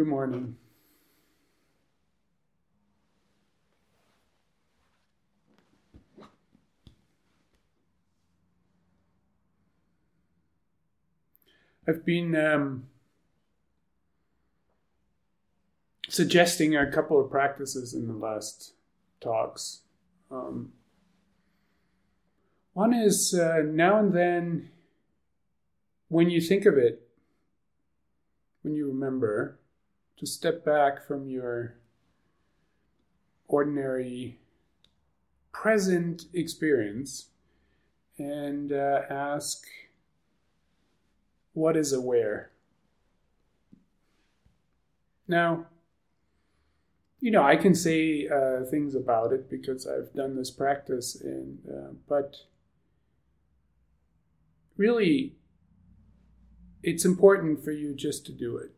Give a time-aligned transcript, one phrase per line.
[0.00, 0.56] Good morning.
[11.86, 12.84] I've been um,
[16.08, 18.72] suggesting a couple of practices in the last
[19.20, 19.82] talks.
[20.30, 20.72] Um,
[22.72, 24.70] one is uh, now and then,
[26.08, 27.06] when you think of it,
[28.62, 29.59] when you remember,
[30.20, 31.76] to step back from your
[33.48, 34.38] ordinary
[35.50, 37.30] present experience
[38.18, 39.64] and uh, ask
[41.54, 42.50] what is aware.
[45.26, 45.64] Now,
[47.20, 51.58] you know, I can say uh, things about it because I've done this practice, and
[51.66, 52.36] uh, but
[54.76, 55.34] really,
[56.82, 58.72] it's important for you just to do it.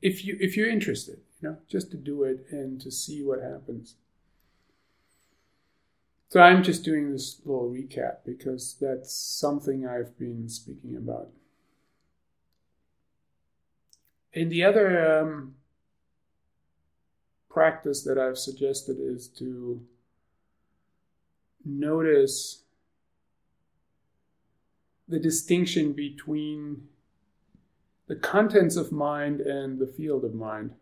[0.00, 3.40] If you if you're interested, you know, just to do it and to see what
[3.40, 3.96] happens.
[6.30, 11.30] So I'm just doing this little recap because that's something I've been speaking about.
[14.34, 15.54] And the other um,
[17.48, 19.80] practice that I've suggested is to
[21.64, 22.62] notice
[25.08, 26.88] the distinction between
[28.08, 30.72] the contents of mind and the field of mind.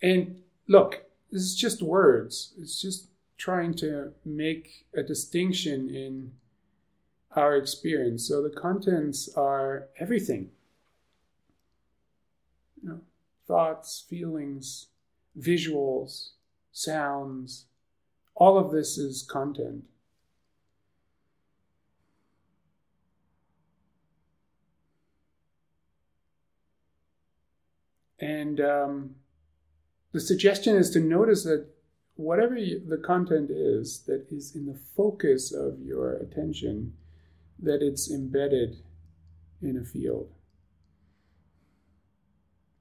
[0.00, 2.54] And look, this is just words.
[2.58, 6.32] It's just trying to make a distinction in
[7.36, 8.26] our experience.
[8.26, 10.50] So the contents are everything.
[12.82, 13.00] You know,
[13.46, 14.86] thoughts, feelings,
[15.38, 16.30] visuals,
[16.72, 17.66] sounds,
[18.34, 19.84] all of this is content.
[28.20, 29.14] And um,
[30.12, 31.66] the suggestion is to notice that
[32.16, 36.94] whatever you, the content is that is in the focus of your attention,
[37.60, 38.76] that it's embedded
[39.62, 40.30] in a field.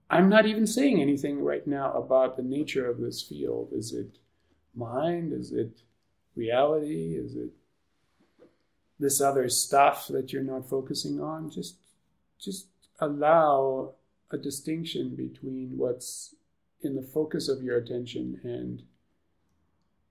[0.09, 3.69] I'm not even saying anything right now about the nature of this field.
[3.73, 4.17] Is it
[4.73, 5.33] mind?
[5.33, 5.81] Is it
[6.35, 7.15] reality?
[7.15, 7.49] Is it
[8.99, 11.51] this other stuff that you're not focusing on?
[11.51, 11.75] Just
[12.39, 12.67] just
[12.99, 13.95] allow
[14.31, 16.35] a distinction between what's
[16.81, 18.83] in the focus of your attention and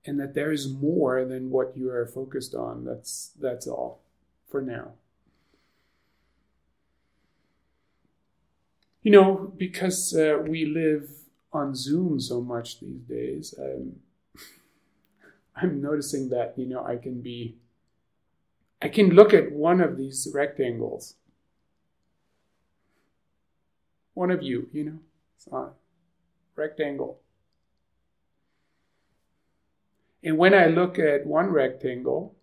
[0.04, 2.84] and that there is more than what you are focused on.
[2.84, 4.00] That's that's all
[4.48, 4.92] for now.
[9.06, 11.08] you know, because uh, we live
[11.52, 13.92] on Zoom so much these days, um,
[15.56, 17.54] I'm noticing that, you know, I can be,
[18.82, 21.14] I can look at one of these rectangles.
[24.16, 24.98] One of you, you know,
[25.36, 25.72] it's a
[26.54, 27.20] rectangle.
[30.24, 32.34] And when I look at one rectangle,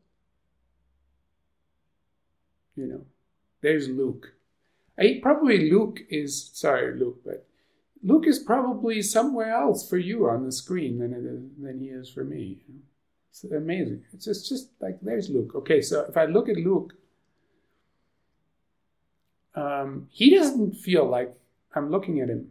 [2.75, 3.05] you know,
[3.61, 4.35] there's Luke.
[4.99, 7.47] I probably Luke is sorry, Luke, but
[8.03, 12.23] Luke is probably somewhere else for you on the screen than than he is for
[12.23, 12.61] me.
[13.31, 14.03] It's amazing.
[14.13, 15.53] It's just, just like there's Luke.
[15.55, 16.93] Okay, so if I look at Luke,
[19.55, 21.35] um, he doesn't feel like
[21.73, 22.49] I'm looking at him.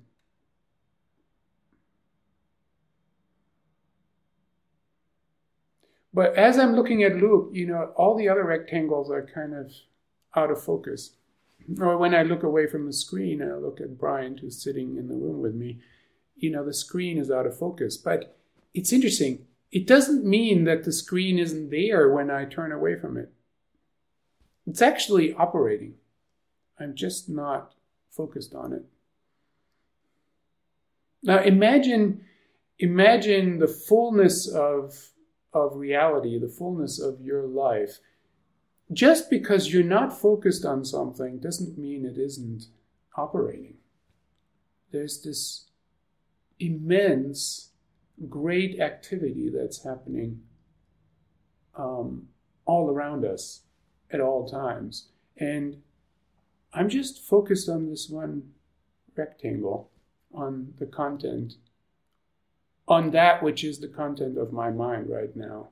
[6.14, 9.72] But as I'm looking at Luke, you know, all the other rectangles are kind of
[10.36, 11.12] out of focus
[11.80, 14.96] or when I look away from the screen and I look at Brian who's sitting
[14.96, 15.80] in the room with me,
[16.36, 17.96] you know, the screen is out of focus.
[17.96, 18.36] But
[18.74, 19.46] it's interesting.
[19.70, 23.32] It doesn't mean that the screen isn't there when I turn away from it.
[24.66, 25.94] It's actually operating.
[26.78, 27.74] I'm just not
[28.10, 28.84] focused on it.
[31.22, 32.24] Now imagine
[32.78, 35.10] imagine the fullness of
[35.52, 37.98] of reality, the fullness of your life
[38.92, 42.66] just because you're not focused on something doesn't mean it isn't
[43.16, 43.76] operating.
[44.90, 45.66] There's this
[46.58, 47.70] immense,
[48.28, 50.42] great activity that's happening
[51.74, 52.28] um,
[52.66, 53.62] all around us
[54.10, 55.08] at all times.
[55.38, 55.82] And
[56.74, 58.50] I'm just focused on this one
[59.16, 59.90] rectangle,
[60.34, 61.54] on the content,
[62.88, 65.68] on that which is the content of my mind right now.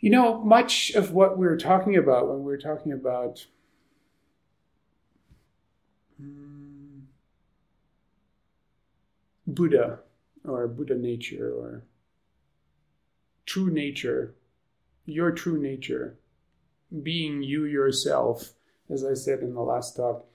[0.00, 3.44] You know, much of what we are talking about when we are talking about
[6.20, 7.08] um,
[9.46, 9.98] Buddha
[10.44, 11.82] or Buddha nature or
[13.44, 14.34] true nature,
[15.04, 16.16] your true nature,
[17.02, 18.52] being you yourself
[18.90, 20.26] as I said in the last talk,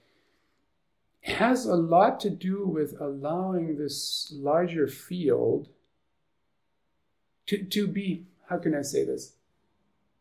[1.22, 5.68] has a lot to do with allowing this larger field
[7.46, 9.32] to, to be, how can I say this?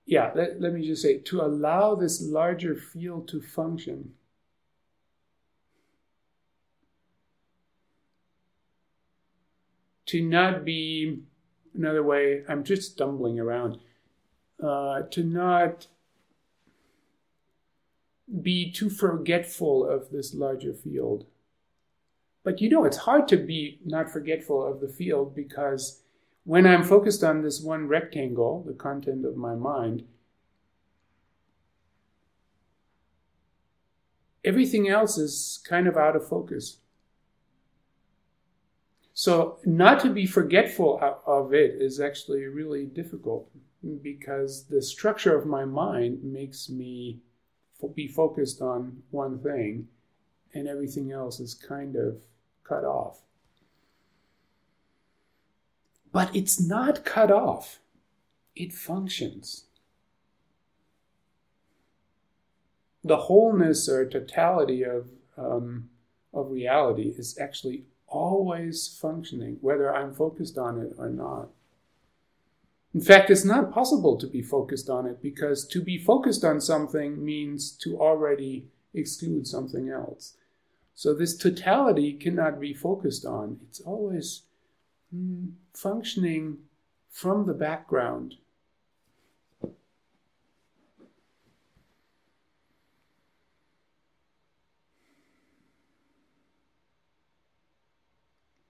[0.05, 4.13] Yeah, let, let me just say, to allow this larger field to function.
[10.07, 11.23] To not be,
[11.73, 13.79] another way, I'm just stumbling around,
[14.61, 15.87] uh, to not
[18.41, 21.25] be too forgetful of this larger field.
[22.43, 26.01] But you know, it's hard to be not forgetful of the field because
[26.43, 30.03] when I'm focused on this one rectangle, the content of my mind,
[34.43, 36.77] everything else is kind of out of focus.
[39.13, 43.47] So, not to be forgetful of it is actually really difficult
[44.01, 47.19] because the structure of my mind makes me
[47.95, 49.87] be focused on one thing
[50.53, 52.17] and everything else is kind of
[52.63, 53.19] cut off.
[56.11, 57.79] But it's not cut off,
[58.55, 59.65] it functions.
[63.03, 65.89] The wholeness or totality of, um,
[66.33, 71.49] of reality is actually always functioning, whether I'm focused on it or not.
[72.93, 76.61] In fact, it's not possible to be focused on it because to be focused on
[76.61, 80.37] something means to already exclude something else.
[80.93, 83.59] So this totality cannot be focused on.
[83.67, 84.43] It's always
[85.13, 86.59] mm, functioning
[87.09, 88.35] from the background.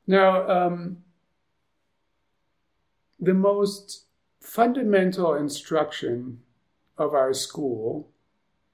[0.08, 0.98] Now, um,
[3.20, 4.04] the most
[4.44, 6.40] fundamental instruction
[6.98, 8.10] of our school,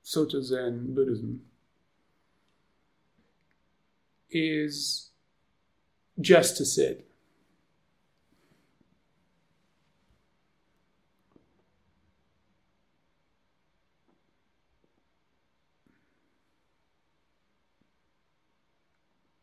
[0.01, 1.41] Soto Zen Buddhism,
[4.31, 5.11] is
[6.19, 7.05] just to sit.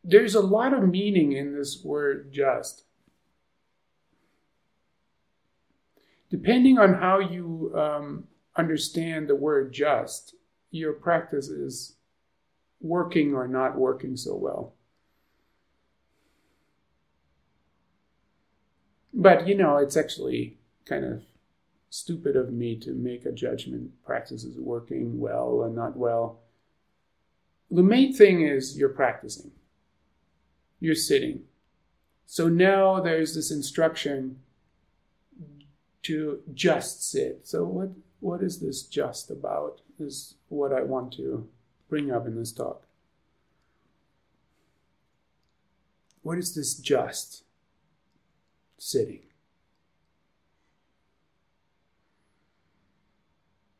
[0.03, 2.86] There's a lot of meaning in this word just.
[6.29, 8.23] Depending on how you um,
[8.55, 10.35] understand the word just,
[10.71, 11.95] your practice is
[12.81, 14.73] working or not working so well.
[19.13, 21.23] But you know, it's actually kind of
[21.89, 26.39] stupid of me to make a judgment practice is working well or not well.
[27.71, 29.51] The main thing is you're practicing,
[30.79, 31.43] you're sitting.
[32.25, 34.39] So now there's this instruction
[36.07, 37.47] to just sit.
[37.47, 37.89] So what
[38.19, 39.81] what is this just about?
[39.99, 41.47] Is what I want to
[41.89, 42.87] bring up in this talk.
[46.21, 47.43] What is this just
[48.77, 49.23] sitting?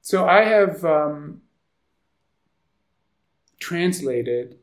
[0.02, 1.42] So I have um,
[3.60, 4.58] translated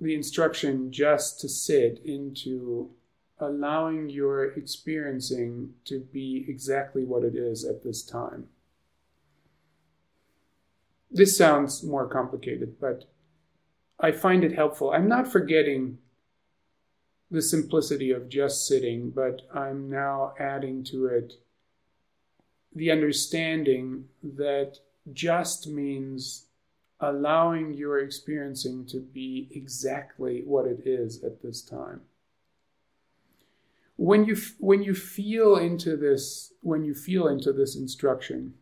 [0.00, 2.90] the instruction just to sit into
[3.38, 8.46] allowing your experiencing to be exactly what it is at this time.
[11.10, 13.04] This sounds more complicated, but
[14.00, 14.90] I find it helpful.
[14.90, 15.98] I'm not forgetting
[17.30, 21.34] the simplicity of just sitting, but I'm now adding to it
[22.74, 24.78] the understanding that
[25.12, 26.46] just means
[27.00, 32.00] allowing your experiencing to be exactly what it is at this time
[33.96, 38.54] when you when you feel into this when you feel into this instruction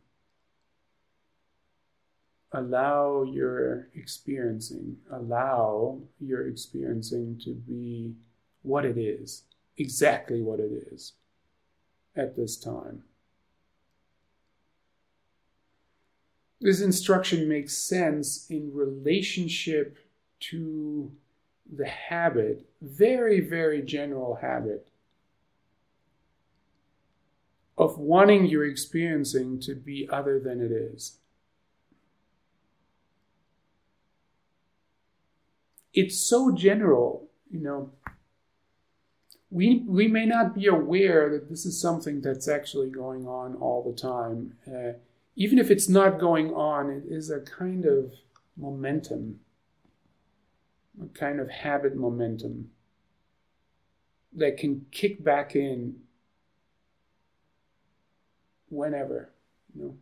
[2.53, 8.15] allow your experiencing allow your experiencing to be
[8.63, 9.43] what it is
[9.77, 11.15] exactly what it is
[12.17, 13.03] at this time.
[16.61, 19.99] This instruction makes sense in relationship
[20.41, 21.11] to
[21.75, 24.87] the habit very very general habit
[27.85, 31.19] of wanting your experiencing to be other than it is.
[35.93, 37.91] It's so general, you know.
[39.51, 43.85] We, we may not be aware that this is something that's actually going on all
[43.85, 44.55] the time.
[44.67, 44.95] Uh,
[45.37, 48.15] even if it's not going on, it is a kind of
[48.57, 49.41] momentum,
[51.01, 52.71] a kind of habit momentum
[54.33, 55.97] that can kick back in
[58.75, 59.31] whenever.
[59.75, 59.97] You know.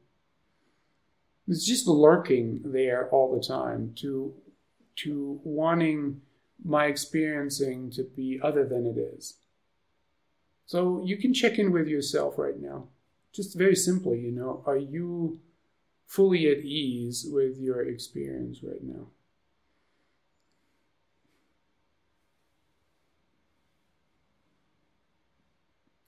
[1.49, 4.35] It's just lurking there all the time to
[4.97, 6.21] to wanting
[6.64, 9.35] my experiencing to be other than it is.
[10.67, 12.88] So you can check in with yourself right now.
[13.33, 15.41] Just very simply, you know, are you
[16.07, 19.07] fully at ease with your experience right now?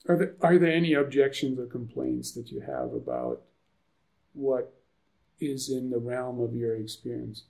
[0.08, 3.42] Are there, are there any objections or complaints that you have about
[4.34, 4.74] what
[5.40, 7.44] is in the realm of your experience?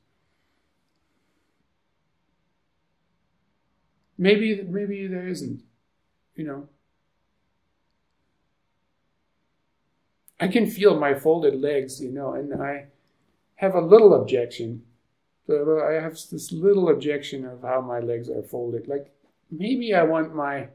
[4.16, 5.62] Maybe maybe there isn't,
[6.36, 6.68] you know.
[10.38, 12.86] I can feel my folded legs, you know, and I
[13.56, 14.82] have a little objection.
[15.48, 18.86] I have this little objection of how my legs are folded.
[18.86, 19.12] Like
[19.50, 20.68] maybe I want my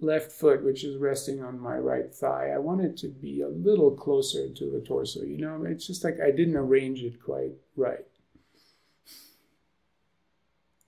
[0.00, 3.48] left foot, which is resting on my right thigh, I want it to be a
[3.48, 5.22] little closer to the torso.
[5.22, 8.06] You know, it's just like I didn't arrange it quite right.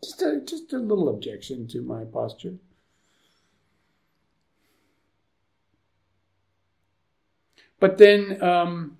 [0.02, 2.54] Just a, just a little objection to my posture.
[7.78, 8.98] But then, um,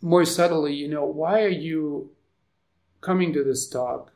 [0.00, 2.10] more subtly, you know, why are you
[3.00, 4.12] coming to this talk?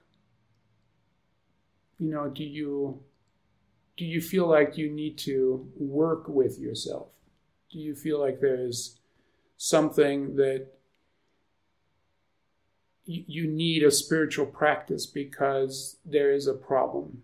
[1.99, 3.03] You know, do you
[3.97, 7.09] do you feel like you need to work with yourself?
[7.71, 8.99] Do you feel like there's
[9.57, 10.67] something that
[13.07, 17.23] you need a spiritual practice because there is a problem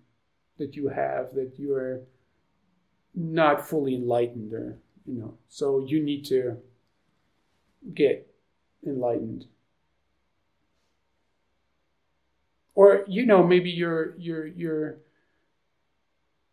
[0.59, 2.03] that you have that you're
[3.15, 6.59] not fully enlightened or you know so you need to
[7.95, 8.31] get
[8.87, 9.47] enlightened
[12.75, 14.99] or you know maybe you're you're you're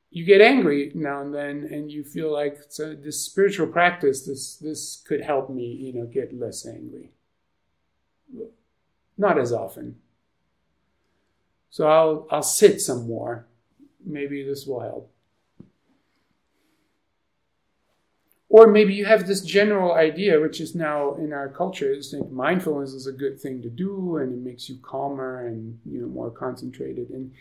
[0.09, 4.55] you get angry now and then and you feel like so this spiritual practice this
[4.55, 7.11] this could help me you know get less angry.
[9.17, 9.97] Not as often.
[11.69, 13.47] So i'll i'll sit some more.
[14.05, 15.11] Maybe this will help.
[18.49, 22.31] Or maybe you have this general idea which is now in our culture is that
[22.31, 26.07] mindfulness is a good thing to do and it makes you calmer and you know
[26.07, 27.09] more concentrated.
[27.09, 27.33] And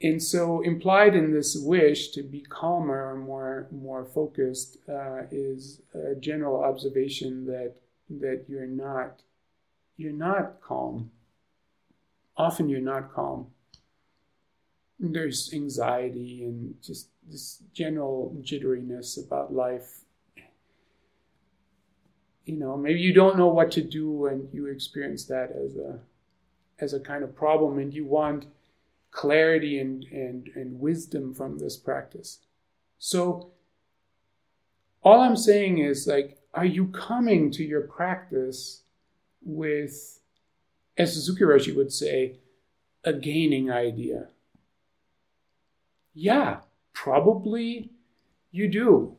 [0.00, 5.80] and so implied in this wish to be calmer or more more focused uh, is
[5.94, 7.74] a general observation that
[8.08, 9.22] that you're not
[9.96, 11.10] you're not calm.
[12.36, 13.48] Often you're not calm.
[15.00, 20.04] There's anxiety and just this general jitteriness about life.
[22.44, 25.98] You know maybe you don't know what to do and you experience that as a
[26.78, 28.46] as a kind of problem and you want
[29.10, 32.40] clarity and, and, and wisdom from this practice.
[32.98, 33.52] So,
[35.02, 38.82] all I'm saying is, like, are you coming to your practice
[39.42, 40.20] with,
[40.96, 42.38] as Suzuki Roshi would say,
[43.04, 44.28] a gaining idea?
[46.14, 46.60] Yeah,
[46.92, 47.92] probably
[48.50, 49.16] you do.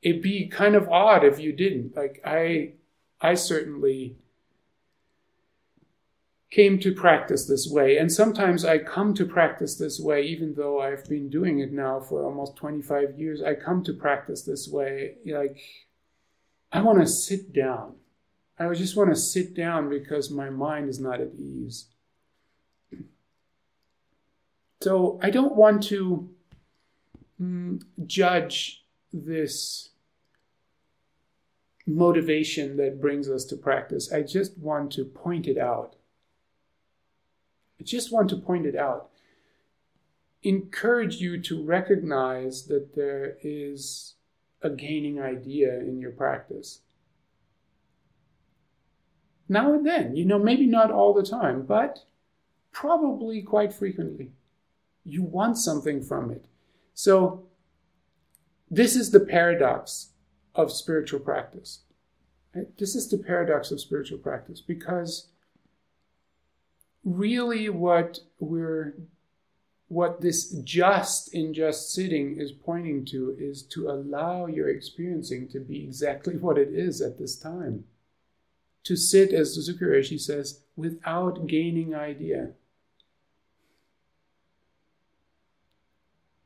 [0.00, 1.96] It'd be kind of odd if you didn't.
[1.96, 2.74] Like, I,
[3.20, 4.16] I certainly
[6.54, 7.98] came to practice this way.
[7.98, 11.98] And sometimes I come to practice this way, even though I've been doing it now
[11.98, 13.42] for almost 25 years.
[13.42, 15.16] I come to practice this way.
[15.26, 15.58] Like,
[16.70, 17.96] I want to sit down.
[18.56, 21.86] I just want to sit down because my mind is not at ease.
[24.80, 26.30] So I don't want to
[27.42, 29.88] mm, judge this
[31.84, 34.12] motivation that brings us to practice.
[34.12, 35.96] I just want to point it out.
[37.80, 39.10] I just want to point it out.
[40.42, 44.14] Encourage you to recognize that there is
[44.62, 46.80] a gaining idea in your practice.
[49.48, 52.04] Now and then, you know, maybe not all the time, but
[52.72, 54.32] probably quite frequently.
[55.04, 56.46] You want something from it.
[56.94, 57.46] So,
[58.70, 60.10] this is the paradox
[60.54, 61.80] of spiritual practice.
[62.54, 62.76] Right?
[62.78, 65.28] This is the paradox of spiritual practice because
[67.04, 68.94] really what we're
[69.88, 75.60] what this just in just sitting is pointing to is to allow your experiencing to
[75.60, 77.84] be exactly what it is at this time.
[78.84, 82.50] To sit, as Suzuki says, without gaining idea.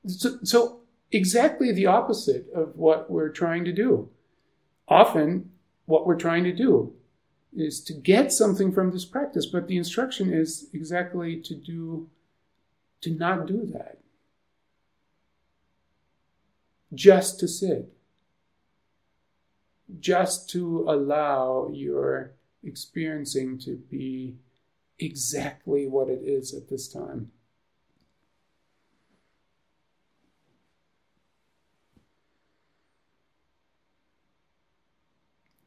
[0.07, 4.09] So, so, exactly the opposite of what we're trying to do.
[4.87, 5.51] Often,
[5.87, 6.93] what we're trying to do
[7.57, 12.09] is to get something from this practice, but the instruction is exactly to do,
[13.01, 13.99] to not do that.
[16.95, 17.93] Just to sit.
[20.01, 24.37] Just to allow your experiencing to be
[24.99, 27.31] exactly what it is at this time.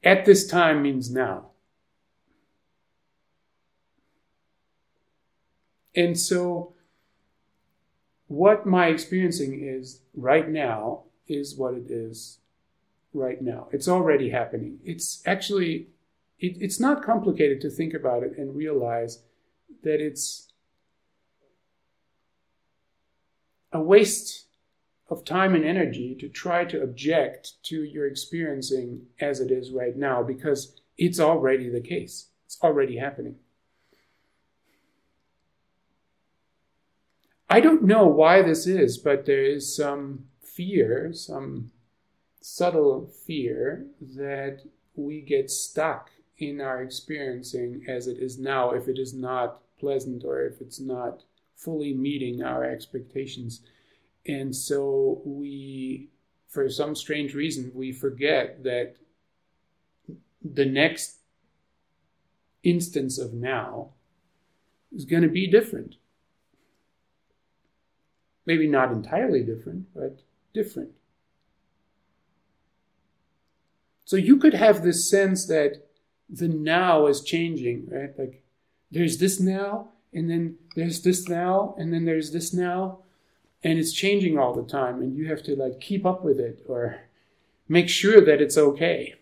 [0.03, 1.50] At this time means now.
[5.95, 6.74] And so,
[8.27, 12.39] what my experiencing is right now is what it is
[13.13, 13.67] right now.
[13.71, 14.79] It's already happening.
[14.86, 15.88] It's actually,
[16.39, 19.24] it, it's not complicated to think about it and realize
[19.83, 20.51] that it's
[23.74, 24.45] a waste
[25.10, 29.98] of time and energy to try to object to your experiencing as it is right
[29.98, 32.27] now because it's already the case.
[32.45, 33.36] It's already happening.
[37.51, 41.72] I don't know why this is, but there is some fear, some
[42.39, 44.62] subtle fear that
[44.96, 50.24] we get stuck in our experiencing as it is now if it is not pleasant
[50.24, 53.60] or if it's not fully meeting our expectations.
[54.25, 56.08] And so we,
[56.48, 58.96] for some strange reason, we forget that
[60.41, 61.17] the next
[62.63, 63.89] instance of now
[64.96, 65.96] is going to be different
[68.45, 70.21] Maybe not entirely different, but
[70.53, 70.91] different.
[74.05, 75.88] So you could have this sense that
[76.29, 78.17] the now is changing, right?
[78.17, 78.43] Like
[78.89, 83.00] there's this now, and then there's this now, and then there's this now,
[83.63, 86.65] and it's changing all the time, and you have to like keep up with it
[86.67, 87.01] or
[87.69, 89.15] make sure that it's okay.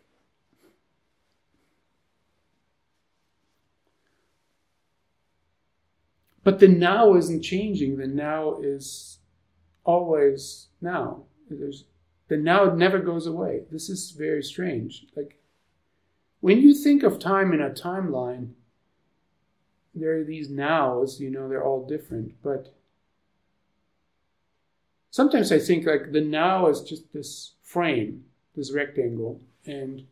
[6.49, 7.97] But the now isn't changing.
[7.97, 9.19] The now is
[9.83, 11.25] always now.
[11.47, 11.83] There's,
[12.27, 13.65] the now never goes away.
[13.71, 15.05] This is very strange.
[15.15, 15.37] Like
[16.39, 18.53] when you think of time in a timeline,
[19.93, 22.33] there are these nows, you know, they're all different.
[22.41, 22.73] But
[25.11, 28.23] sometimes I think like the now is just this frame,
[28.55, 30.07] this rectangle, and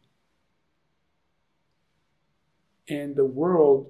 [2.88, 3.90] and the world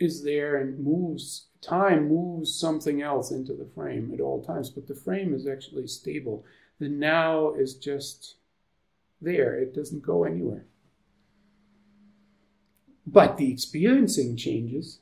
[0.00, 4.88] is there and moves time moves something else into the frame at all times but
[4.88, 6.44] the frame is actually stable.
[6.78, 8.36] The now is just
[9.20, 9.54] there.
[9.54, 10.64] It doesn't go anywhere.
[13.06, 15.00] But the experiencing changes.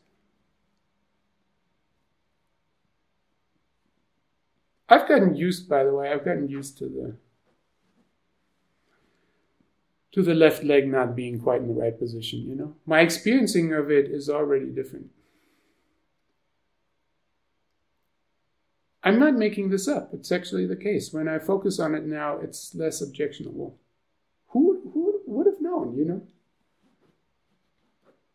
[4.88, 7.14] I've gotten used by the way i've gotten used to the
[10.12, 12.75] to the left leg not being quite in the right position, you know?
[12.87, 15.11] My experiencing of it is already different.
[19.03, 20.11] I'm not making this up.
[20.12, 21.12] It's actually the case.
[21.12, 23.79] When I focus on it now, it's less objectionable.
[24.49, 26.23] Who, who would have known, you know?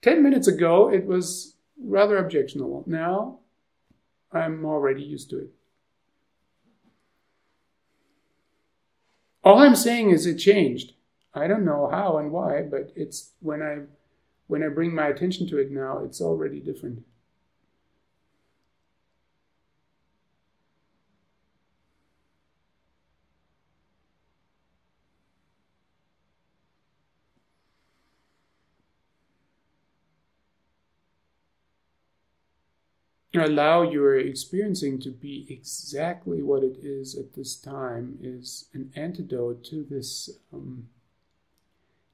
[0.01, 2.83] 10 minutes ago, it was rather objectionable.
[2.85, 3.39] Now,
[4.31, 5.49] I'm already used to it.
[9.43, 10.93] All I'm saying is it changed.
[11.33, 13.79] I don't know how and why, but it's when I
[14.47, 17.03] when I bring my attention to it now, it's already different.
[33.35, 39.63] allow your experiencing to be exactly what it is at this time is an antidote
[39.63, 40.87] to this um,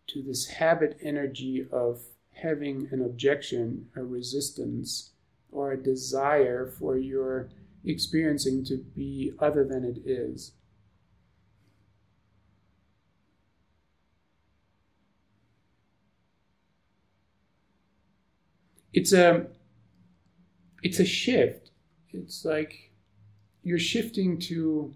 [0.10, 2.02] to this habit energy of
[2.34, 5.12] having an objection, a resistance,
[5.52, 7.50] or a desire for your
[7.86, 10.54] experiencing to be other than it is.
[18.94, 19.48] It's a
[20.82, 21.72] it's a shift.
[22.12, 22.92] It's like
[23.64, 24.96] you're shifting to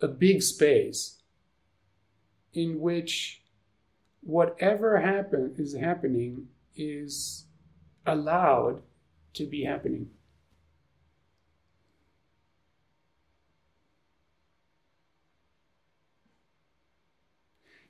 [0.00, 1.22] a big space
[2.52, 3.41] in which
[4.22, 7.46] whatever happen is happening is
[8.06, 8.82] allowed
[9.34, 10.08] to be happening.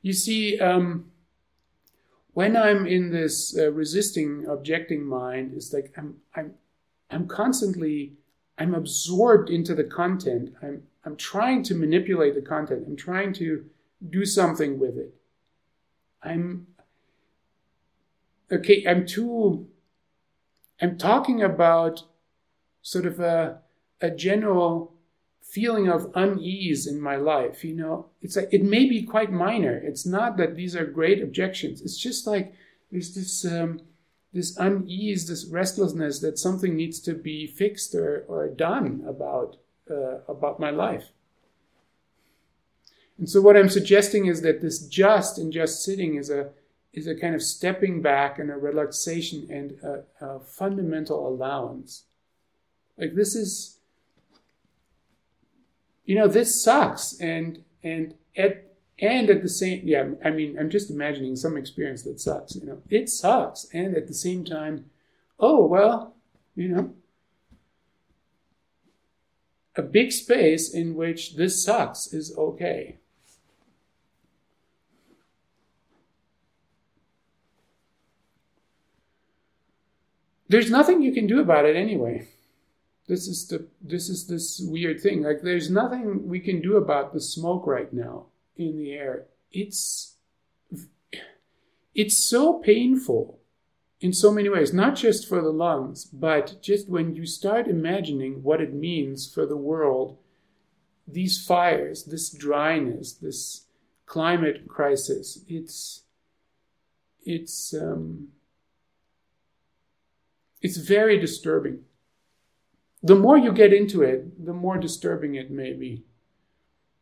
[0.01, 1.13] You see, um,
[2.33, 6.55] when I'm in this uh, resisting, objecting mind, it's like I'm, I'm,
[7.11, 8.15] I'm constantly,
[8.59, 10.55] I'm absorbed into the content.
[10.61, 12.85] I'm, I'm trying to manipulate the content.
[12.87, 13.65] I'm trying to
[14.11, 15.15] do something with it.
[16.23, 16.67] I'm
[18.51, 19.67] okay, I'm too
[20.81, 22.05] I'm talking about
[22.83, 23.61] sort of a
[24.01, 24.95] a general
[25.43, 27.65] feeling of unease in my life.
[27.65, 29.77] You know, it's like it may be quite minor.
[29.77, 31.81] It's not that these are great objections.
[31.83, 32.55] It's just like
[32.91, 33.81] There's this um,
[34.33, 39.57] this unease, this restlessness that something needs to be fixed or, or done about
[39.91, 41.13] uh, about my life.
[43.19, 46.51] And so, what I'm suggesting is that this just and just sitting is a
[46.93, 52.05] is a kind of stepping back and a relaxation and a, a fundamental allowance.
[52.99, 53.79] Like this is,
[56.05, 60.71] you know, this sucks, and and at and at the same yeah i mean i'm
[60.71, 64.85] just imagining some experience that sucks you know it sucks and at the same time
[65.41, 66.15] oh well
[66.55, 66.95] you know
[69.75, 72.99] a big space in which this sucks is okay
[80.53, 82.27] there's nothing you can do about it anyway
[83.09, 87.13] this is the this is this weird thing like there's nothing we can do about
[87.13, 89.27] the smoke right now in the air.
[89.51, 90.17] It's
[91.95, 93.39] it's so painful
[94.01, 98.43] in so many ways, not just for the lungs, but just when you start imagining
[98.43, 100.19] what it means for the world,
[101.07, 103.67] these fires, this dryness, this
[104.07, 106.03] climate crisis, it's
[107.25, 108.29] it's um,
[110.63, 111.81] it's very disturbing.
[113.03, 116.05] The more you get into it, the more disturbing it may be.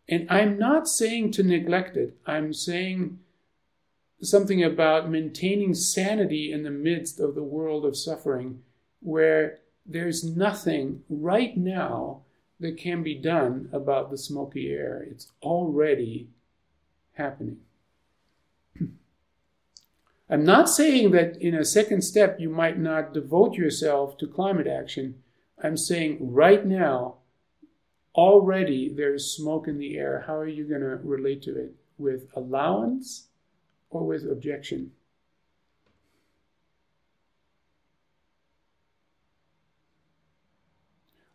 [0.08, 3.20] And I'm not saying to neglect it, I'm saying
[4.22, 8.62] something about maintaining sanity in the midst of the world of suffering
[9.00, 12.22] where there's nothing right now
[12.58, 15.06] that can be done about the smoky air.
[15.10, 16.28] It's already
[17.14, 17.58] happening.
[20.30, 24.68] I'm not saying that in a second step you might not devote yourself to climate
[24.68, 25.16] action.
[25.60, 27.16] I'm saying right now
[28.14, 30.24] already there's smoke in the air.
[30.28, 31.74] How are you going to relate to it?
[31.98, 33.26] With allowance
[33.90, 34.92] or with objection?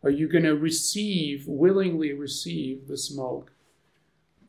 [0.02, 3.52] Are you going to receive, willingly receive the smoke?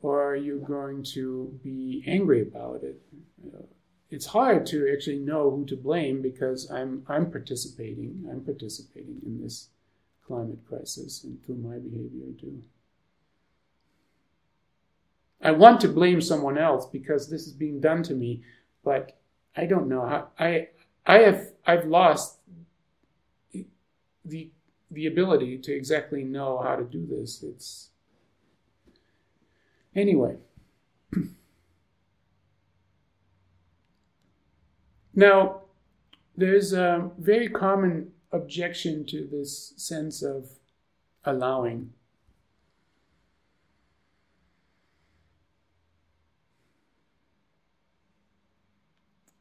[0.01, 3.01] Or are you going to be angry about it?
[4.09, 8.25] It's hard to actually know who to blame because I'm, I'm participating.
[8.31, 9.67] I'm participating in this
[10.25, 12.61] climate crisis and through my behavior too.
[15.41, 18.41] I want to blame someone else because this is being done to me,
[18.83, 19.19] but
[19.55, 20.69] I don't know I
[21.05, 22.39] I have I've lost
[24.25, 24.49] the
[24.89, 27.43] the ability to exactly know how to do this.
[27.43, 27.89] It's
[29.95, 30.37] anyway.
[35.17, 35.61] now,
[36.35, 40.47] there's a very common objection to this sense of
[41.25, 41.91] allowing.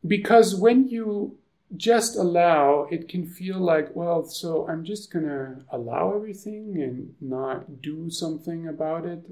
[0.06, 1.36] Because when you
[1.76, 7.14] just allow, it can feel like, well, so I'm just going to allow everything and
[7.20, 9.30] not do something about it.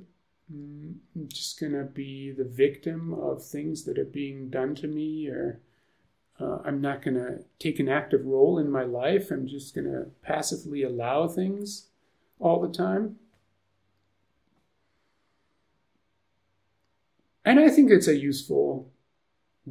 [0.53, 4.87] Mm, I'm just going to be the victim of things that are being done to
[4.87, 5.63] me or
[6.41, 9.31] uh, I'm not going to take an active role in my life.
[9.31, 11.89] I'm just going to passively allow things
[12.41, 13.17] all the time.
[17.45, 18.91] And I think it's a useful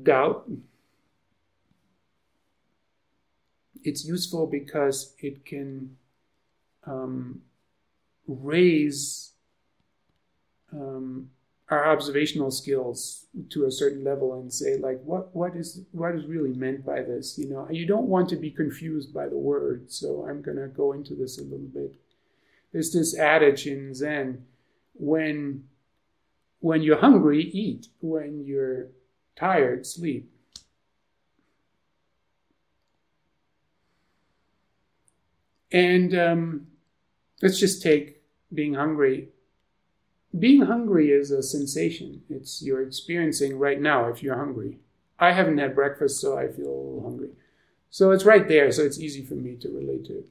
[0.01, 0.49] doubt.
[3.83, 5.97] It's useful because it can
[6.85, 7.41] um,
[8.27, 9.31] raise
[10.71, 11.29] um,
[11.73, 16.25] our observational skills to a certain level and say like what what is what is
[16.25, 17.37] really meant by this?
[17.37, 20.67] You know you don't want to be confused by the word so i'm going to
[20.67, 21.95] go into this a little bit.
[22.71, 24.45] There's this adage in zen
[24.93, 25.65] when
[26.59, 27.87] when you're hungry eat.
[27.99, 28.87] When you're
[29.35, 30.29] tired sleep.
[35.71, 36.67] And um,
[37.41, 38.21] let's just take
[38.53, 39.29] being hungry
[40.37, 42.23] being hungry is a sensation.
[42.29, 44.79] It's you're experiencing right now if you're hungry.
[45.19, 47.29] I haven't had breakfast, so I feel hungry.
[47.89, 50.29] So it's right there, so it's easy for me to relate to it.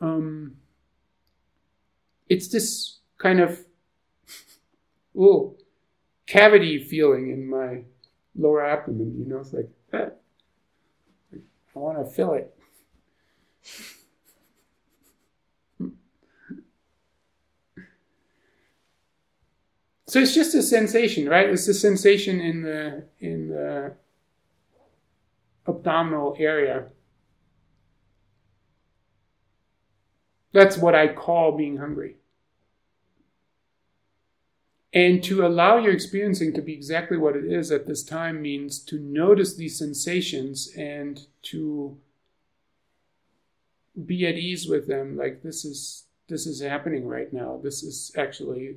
[0.00, 0.56] Um,
[2.28, 3.64] it's this kind of
[5.18, 5.56] oh,
[6.26, 7.82] cavity feeling in my
[8.36, 9.16] lower abdomen.
[9.18, 10.10] You know, it's like, ah,
[11.32, 12.54] I want to fill it.
[20.08, 21.50] So it's just a sensation, right?
[21.50, 23.92] It's a sensation in the in the
[25.66, 26.86] abdominal area.
[30.54, 32.16] That's what I call being hungry.
[34.94, 38.78] And to allow your experiencing to be exactly what it is at this time means
[38.84, 41.98] to notice these sensations and to
[44.06, 48.12] be at ease with them like this is this is happening right now this is
[48.16, 48.76] actually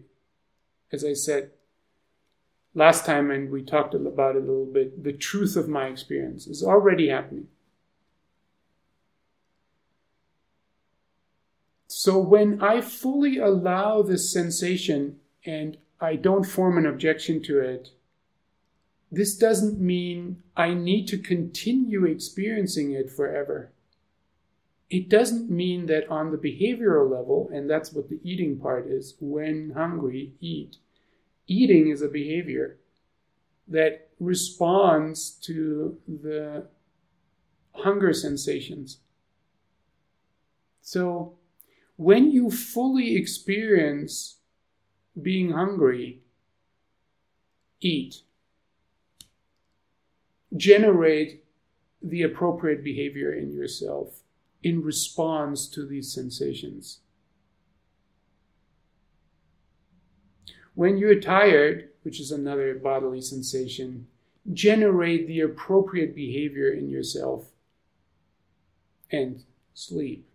[0.92, 1.52] as i said
[2.74, 6.48] last time and we talked about it a little bit the truth of my experience
[6.48, 7.48] is already happening
[11.88, 17.90] so when i fully allow this sensation and I don't form an objection to it,
[19.12, 23.72] this doesn't mean I need to continue experiencing it forever.
[24.92, 29.16] It doesn't mean that on the behavioral level, and that's what the eating part is
[29.22, 30.76] when hungry, eat.
[31.48, 32.78] Eating is a behavior
[33.70, 36.68] that responds to the
[37.72, 38.98] hunger sensations.
[40.82, 41.38] So
[41.96, 44.40] when you fully experience
[45.22, 46.20] being hungry,
[47.80, 48.24] eat.
[50.58, 51.46] Generate
[52.02, 54.22] the appropriate behavior in yourself
[54.64, 57.00] in response to these sensations.
[60.76, 64.08] When you're tired, which is another bodily sensation,
[64.54, 67.50] generate the appropriate behavior in yourself
[69.12, 69.44] and
[69.74, 70.28] sleep.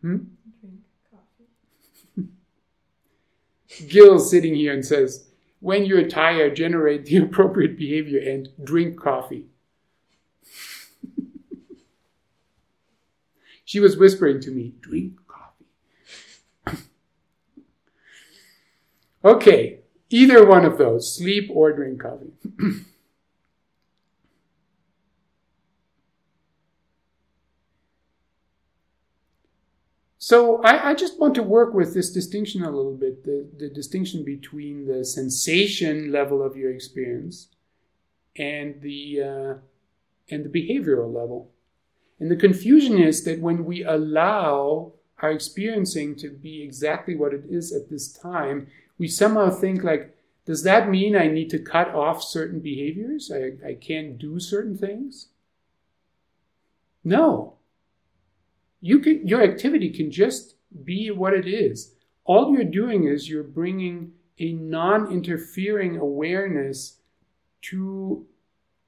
[0.00, 0.18] Hmm?
[3.88, 5.28] Gil sitting here and says,
[5.60, 9.46] when you're tired, generate the appropriate behavior and drink coffee.
[13.68, 15.66] She was whispering to me, drink coffee.
[19.22, 22.32] okay, either one of those, sleep or drink coffee.
[30.20, 33.70] So I, I, just want to work with this distinction a little bit, the, the
[33.70, 37.48] distinction between the sensation level of your experience
[38.36, 39.54] and the uh,
[40.30, 41.50] and the behavioral level.
[42.20, 47.44] And the confusion is that when we allow our experiencing to be exactly what it
[47.48, 51.88] is at this time, we somehow think like, does that mean I need to cut
[51.94, 53.30] off certain behaviors?
[53.32, 55.28] I, I can't do certain things?
[57.04, 57.58] No
[58.80, 60.54] you can your activity can just
[60.84, 66.98] be what it is all you're doing is you're bringing a non-interfering awareness
[67.62, 68.26] to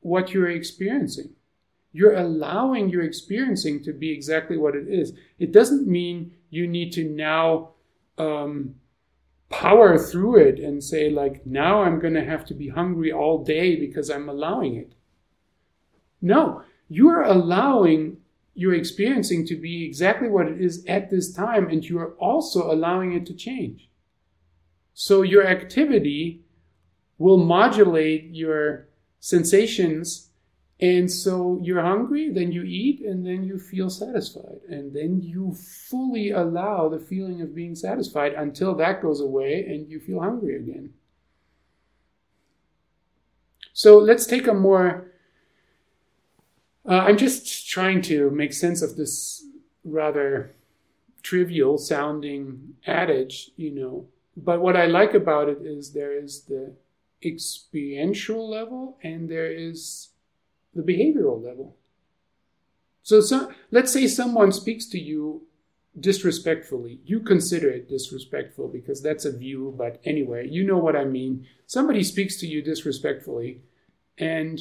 [0.01, 1.31] what you're experiencing
[1.92, 6.92] you're allowing your experiencing to be exactly what it is it doesn't mean you need
[6.92, 7.70] to now
[8.18, 8.74] um,
[9.48, 13.42] power through it and say like now i'm going to have to be hungry all
[13.42, 14.94] day because i'm allowing it
[16.20, 18.16] no you're allowing
[18.55, 22.70] you're experiencing to be exactly what it is at this time, and you are also
[22.70, 23.88] allowing it to change.
[24.92, 26.42] So your activity
[27.16, 28.88] will modulate your
[29.20, 30.30] sensations.
[30.81, 34.61] And so you're hungry, then you eat, and then you feel satisfied.
[34.69, 39.88] And then you fully allow the feeling of being satisfied until that goes away and
[39.88, 40.95] you feel hungry again.
[43.73, 45.11] So let's take a more
[46.88, 49.45] uh, I'm just trying to make sense of this
[49.85, 50.55] rather
[51.23, 54.07] trivial sounding adage, you know.
[54.37, 56.75] But what I like about it is there is the
[57.23, 60.10] experiential level and there is
[60.75, 61.77] the behavioral level.
[63.03, 65.43] So, so let's say someone speaks to you
[65.99, 67.01] disrespectfully.
[67.05, 71.47] You consider it disrespectful because that's a view, but anyway, you know what I mean.
[71.67, 73.63] Somebody speaks to you disrespectfully
[74.19, 74.61] and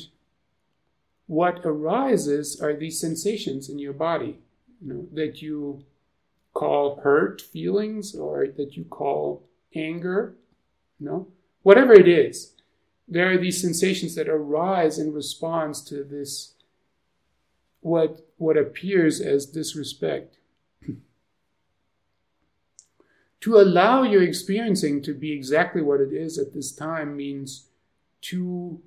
[1.28, 4.40] what arises are these sensations in your body
[4.82, 5.84] you know, that you
[6.54, 10.36] call hurt feelings or that you call anger
[11.00, 11.28] you know
[11.62, 12.54] whatever it is
[13.10, 16.54] there are these sensations that arise in response to this
[17.82, 20.38] what what appears as disrespect
[23.42, 27.68] to allow your experiencing to be exactly what it is at this time means
[28.22, 28.82] to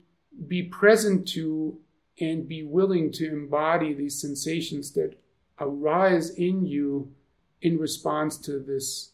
[0.46, 1.78] be present to
[2.20, 5.18] and be willing to embody these sensations that
[5.60, 7.12] arise in you
[7.60, 9.12] in response to this,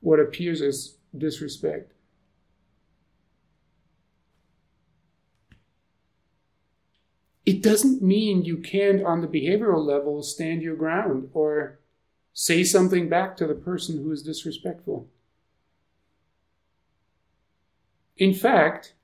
[0.00, 1.93] what appears as disrespect.
[7.44, 11.78] It doesn't mean you can't, on the behavioral level, stand your ground or
[12.32, 15.08] say something back to the person who is disrespectful.
[18.16, 18.94] In fact,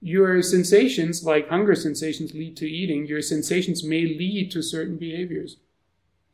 [0.00, 3.06] your sensations, like hunger sensations, lead to eating.
[3.06, 5.56] Your sensations may lead to certain behaviors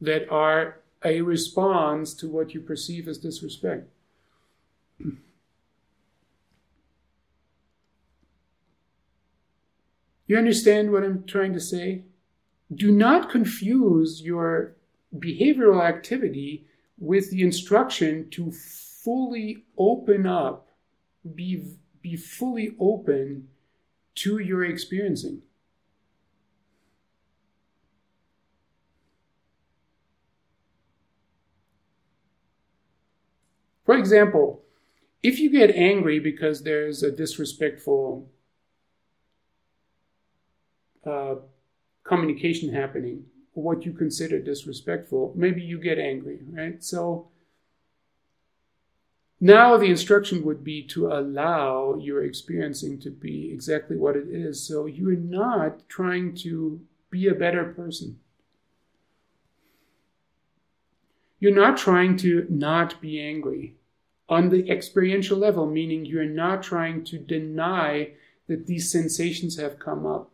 [0.01, 3.89] that are a response to what you perceive as disrespect.
[10.27, 12.05] You understand what I'm trying to say?
[12.75, 14.77] Do not confuse your
[15.17, 16.67] behavioral activity
[16.99, 20.69] with the instruction to fully open up,
[21.35, 23.49] be, be fully open
[24.15, 25.43] to your experiencing.
[33.85, 34.63] For example,
[35.23, 38.31] if you get angry because there's a disrespectful
[41.07, 41.37] uh,
[42.05, 46.83] communication happening, what you consider disrespectful, maybe you get angry, right?
[46.83, 47.29] So
[49.41, 54.67] now the instruction would be to allow your experiencing to be exactly what it is.
[54.67, 58.19] So you're not trying to be a better person.
[61.41, 63.75] You're not trying to not be angry
[64.29, 68.13] on the experiential level, meaning you're not trying to deny
[68.47, 70.32] that these sensations have come up.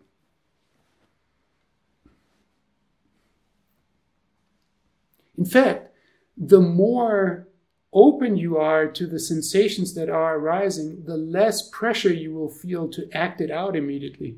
[5.39, 5.95] In fact,
[6.37, 7.47] the more
[7.93, 12.89] open you are to the sensations that are arising, the less pressure you will feel
[12.89, 14.37] to act it out immediately.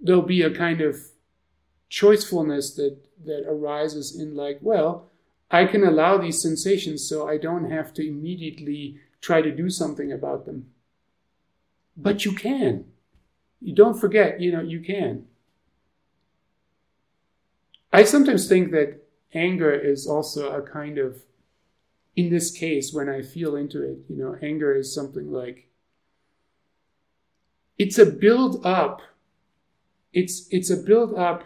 [0.00, 0.96] There'll be a kind of
[1.90, 5.10] choicefulness that, that arises in, like, well,
[5.50, 10.10] I can allow these sensations so I don't have to immediately try to do something
[10.10, 10.70] about them.
[11.96, 12.86] But you can.
[13.60, 15.26] You don't forget, you know, you can.
[17.94, 21.22] I sometimes think that anger is also a kind of,
[22.16, 25.68] in this case, when I feel into it, you know, anger is something like,
[27.78, 29.00] it's a build up.
[30.12, 31.44] It's, it's a build up.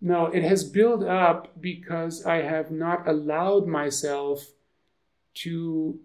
[0.00, 4.46] No, it has built up because I have not allowed myself
[5.44, 6.00] to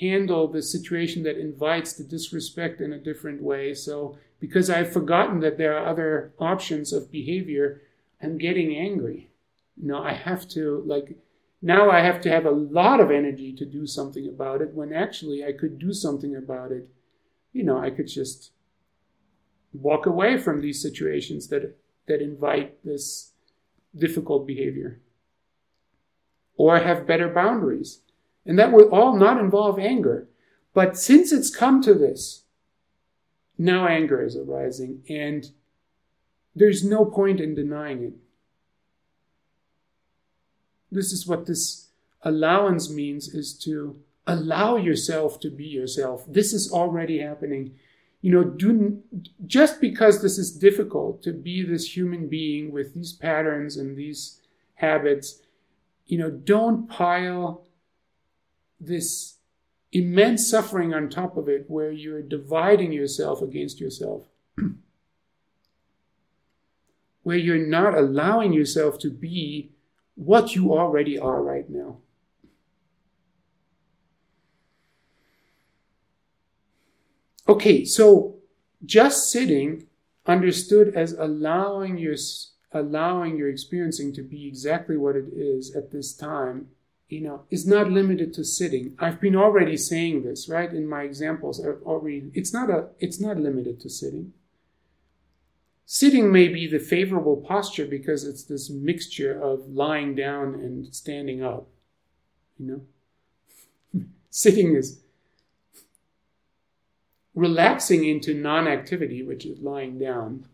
[0.00, 3.74] handle the situation that invites the disrespect in a different way.
[3.74, 7.82] So, because I've forgotten that there are other options of behavior,
[8.22, 9.30] I'm getting angry.
[9.76, 11.16] Know, I have to, like,
[11.62, 14.92] now I have to have a lot of energy to do something about it when
[14.92, 16.88] actually I could do something about it.
[17.52, 18.52] You know, I could just
[19.72, 21.76] walk away from these situations that
[22.06, 23.32] that invite this
[23.94, 25.00] difficult behavior
[26.56, 28.00] or have better boundaries.
[28.44, 30.26] And that will all not involve anger.
[30.74, 32.44] But since it's come to this,
[33.56, 35.50] now anger is arising and
[36.54, 38.12] there's no point in denying it.
[40.90, 41.88] This is what this
[42.22, 46.24] allowance means is to allow yourself to be yourself.
[46.28, 47.74] This is already happening.
[48.20, 49.02] You know, do
[49.46, 54.40] just because this is difficult to be this human being with these patterns and these
[54.74, 55.40] habits,
[56.06, 57.66] you know, don't pile
[58.80, 59.36] this
[59.92, 64.24] immense suffering on top of it where you're dividing yourself against yourself.
[67.28, 69.70] where you're not allowing yourself to be
[70.14, 71.98] what you already are right now.
[77.46, 78.36] Okay, so
[78.82, 79.88] just sitting
[80.24, 82.16] understood as allowing your
[82.72, 86.68] allowing your experiencing to be exactly what it is at this time
[87.08, 91.02] you know is not limited to sitting i've been already saying this right in my
[91.02, 94.34] examples I've already it's not a it's not limited to sitting
[95.90, 101.42] Sitting may be the favorable posture because it's this mixture of lying down and standing
[101.42, 101.66] up.
[102.58, 102.84] You
[103.94, 104.02] know?
[104.30, 105.00] Sitting is
[107.34, 110.44] relaxing into non activity, which is lying down,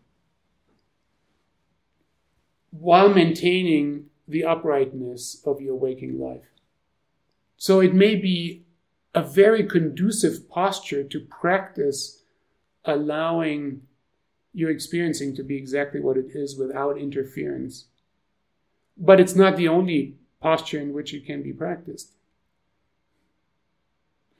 [2.71, 6.47] while maintaining the uprightness of your waking life.
[7.57, 8.63] So it may be
[9.13, 12.21] a very conducive posture to practice
[12.85, 13.81] allowing
[14.55, 17.87] you're experiencing to be exactly what it is without interference.
[18.97, 22.13] But it's not the only posture in which it can be practiced.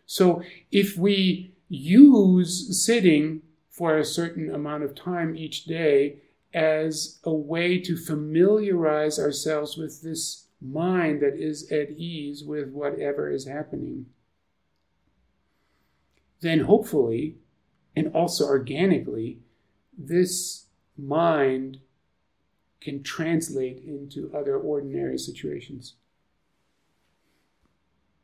[0.05, 6.19] So if we use sitting for a certain amount of time each day
[6.53, 13.29] as a way to familiarize ourselves with this mind that is at ease with whatever
[13.29, 14.05] is happening,
[16.39, 17.35] then hopefully
[17.97, 19.39] and also organically
[19.97, 20.65] this
[20.97, 21.79] mind
[22.81, 25.95] can translate into other ordinary situations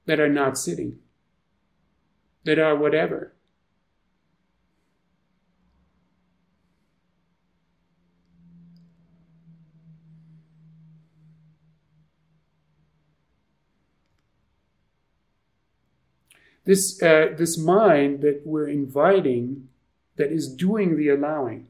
[0.05, 0.99] that are not sitting,
[2.43, 3.34] that are whatever.
[16.63, 19.69] This, uh, this mind that we're inviting,
[20.22, 21.65] that is doing the allowing,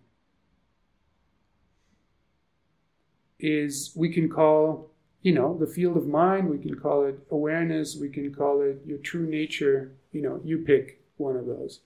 [3.39, 4.91] is we can call,
[5.21, 8.81] you know, the field of mind, we can call it awareness, we can call it
[8.85, 11.79] your true nature, you know, you pick one of those.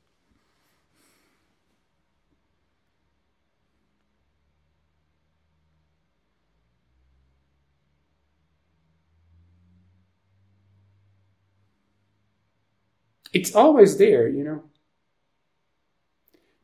[13.34, 14.64] it's always there, you know.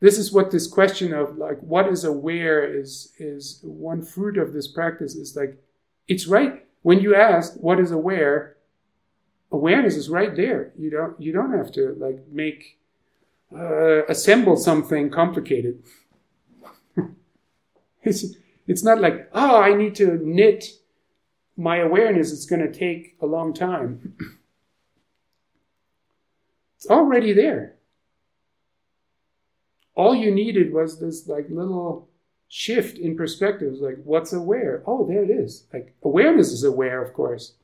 [0.02, 4.52] This is what this question of like what is aware is is one fruit of
[4.52, 5.62] this practice is like
[6.08, 8.56] it's right when you ask what is aware,
[9.52, 10.72] awareness is right there.
[10.76, 12.80] You don't you don't have to like make
[13.56, 15.84] uh, assemble something complicated.
[18.02, 18.24] it's
[18.66, 20.64] it's not like oh I need to knit
[21.56, 22.32] my awareness.
[22.32, 24.16] It's going to take a long time.
[26.76, 27.76] It's already there.
[29.94, 32.08] All you needed was this like little
[32.48, 34.82] shift in perspectives like what's aware?
[34.86, 35.66] Oh, there it is.
[35.72, 37.54] Like awareness is aware, of course.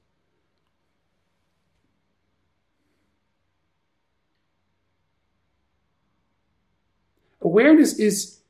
[7.41, 8.41] Awareness is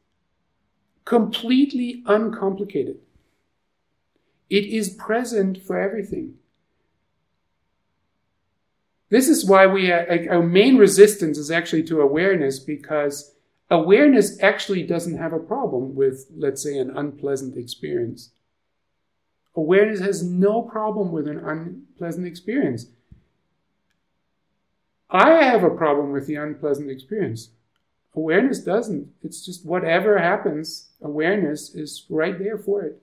[1.04, 2.98] completely uncomplicated.
[4.50, 6.34] It is present for everything.
[9.10, 13.34] This is why we our main resistance is actually to awareness because
[13.70, 18.30] awareness actually doesn't have a problem with, let's say, an unpleasant experience.
[19.56, 22.86] Awareness has no problem with an unpleasant experience.
[25.10, 27.50] I have a problem with the unpleasant experience.
[28.14, 29.12] Awareness doesn't.
[29.22, 33.00] It's just whatever happens, awareness is right there for it.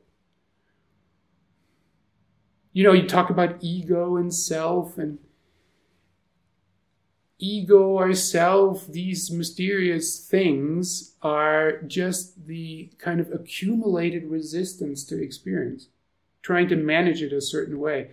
[2.73, 5.17] You know, you talk about ego and self and
[7.39, 15.87] ego, ourself, these mysterious things are just the kind of accumulated resistance to experience,
[16.41, 18.11] trying to manage it a certain way.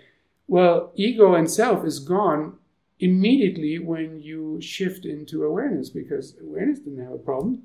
[0.48, 2.58] Well, ego and self is gone
[2.98, 7.62] immediately when you shift into awareness because awareness didn't have a problem.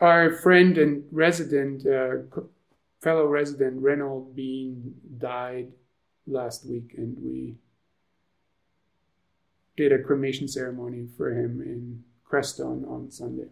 [0.00, 2.40] Our friend and resident, uh,
[3.00, 5.72] fellow resident Reynold Bean died
[6.26, 7.56] last week, and we
[9.76, 13.50] did a cremation ceremony for him in Crestone on Sunday.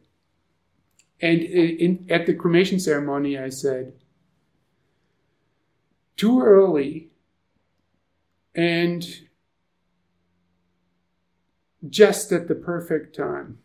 [1.21, 3.95] And in, at the cremation ceremony, I said,
[6.17, 7.11] too early
[8.55, 9.07] and
[11.89, 13.59] just at the perfect time.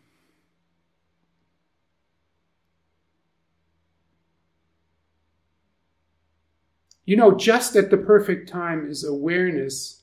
[7.08, 10.02] You know, just at the perfect time is awareness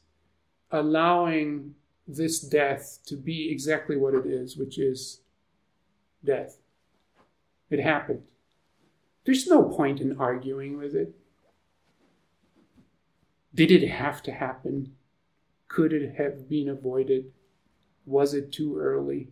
[0.71, 1.75] allowing
[2.09, 5.21] this death to be exactly what it is, which is
[6.25, 6.57] death.
[7.69, 8.23] It happened.
[9.27, 11.15] There's no point in arguing with it.
[13.55, 14.95] Did it have to happen?
[15.69, 17.33] Could it have been avoided?
[18.07, 19.29] Was it too early?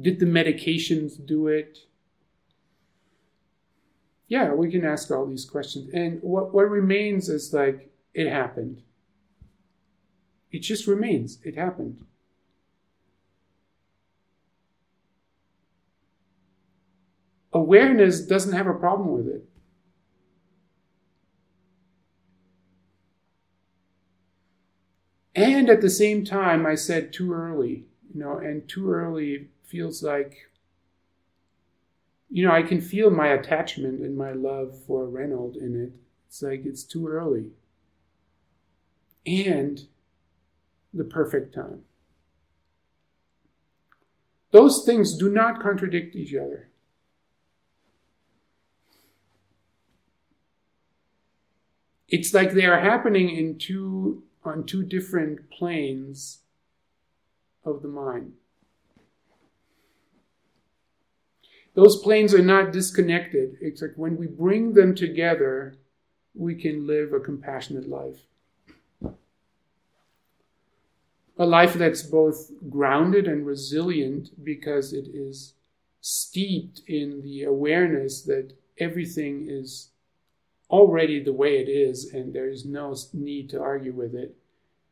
[0.00, 1.88] Did the medications do it?
[4.26, 5.90] Yeah, we can ask all these questions.
[5.92, 8.82] And what, what remains is like, it happened.
[10.50, 11.38] It just remains.
[11.44, 12.04] It happened.
[17.52, 19.48] Awareness doesn't have a problem with it.
[25.36, 30.02] And at the same time, I said too early, you know, and too early feels
[30.02, 30.48] like
[32.34, 35.92] you know, I can feel my attachment and my love for Reynold in it.
[36.26, 37.50] It's like it's too early.
[39.24, 39.86] And
[40.92, 41.82] the perfect time.
[44.50, 46.70] Those things do not contradict each other.
[52.08, 56.40] It's like they are happening in two on two different planes
[57.64, 58.32] of the mind.
[61.74, 63.56] Those planes are not disconnected.
[63.60, 65.76] It's like when we bring them together,
[66.34, 68.20] we can live a compassionate life.
[71.36, 75.54] A life that's both grounded and resilient because it is
[76.00, 79.90] steeped in the awareness that everything is
[80.70, 84.36] already the way it is and there is no need to argue with it.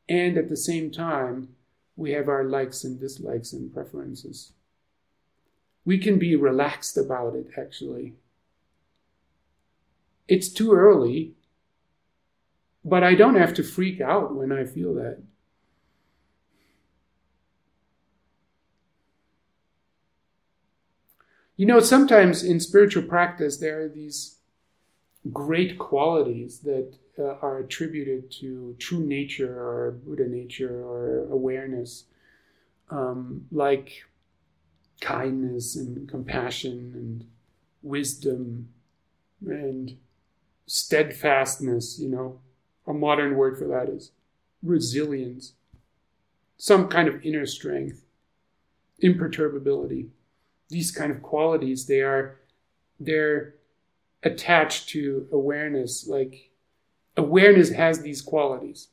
[0.09, 1.51] And at the same time,
[1.95, 4.53] we have our likes and dislikes and preferences
[5.85, 8.15] we can be relaxed about it, actually.
[10.27, 11.35] It's too early,
[12.85, 15.23] But I don't have to freak out when I feel that.
[21.57, 24.37] You know, sometimes in spiritual practice, there are these
[25.33, 32.05] great qualities that uh, are attributed to true nature or Buddha nature or awareness,
[32.91, 34.05] um, like
[35.03, 37.27] kindness and compassion and
[37.83, 38.69] wisdom
[39.45, 39.99] and
[40.67, 41.99] steadfastness.
[41.99, 42.41] You know,
[42.87, 44.13] a modern word for that is
[44.63, 45.55] resilience,
[46.57, 48.05] some kind of inner strength,
[49.01, 50.07] imperturbability.
[50.71, 52.39] These kind of qualities, they are
[52.99, 53.57] they're
[54.23, 56.07] attached to awareness.
[56.07, 56.53] Like
[57.17, 58.89] awareness has these qualities.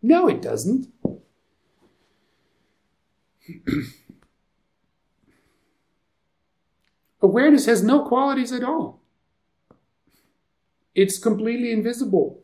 [0.00, 0.86] No, it doesn't.
[7.22, 9.00] awareness has no qualities at all.
[10.94, 12.42] It's completely invisible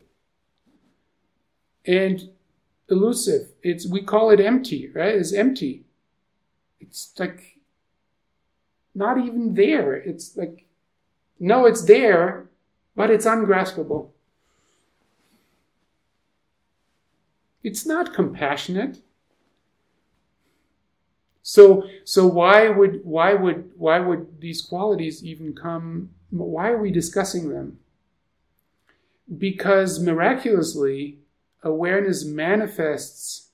[1.85, 2.29] and
[2.89, 3.49] elusive.
[3.61, 5.13] It's we call it empty, right?
[5.13, 5.85] It's empty.
[6.79, 7.59] It's like
[8.95, 9.93] not even there.
[9.93, 10.65] It's like
[11.39, 12.49] no, it's there,
[12.95, 14.13] but it's ungraspable.
[17.63, 18.99] It's not compassionate.
[21.49, 26.91] So so why would why would why would these qualities even come why are we
[26.91, 27.79] discussing them?
[29.35, 31.17] Because miraculously
[31.63, 33.49] awareness manifests